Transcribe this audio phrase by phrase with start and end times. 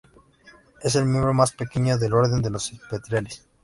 [0.81, 3.47] Es el miembro más pequeño del orden de los petreles.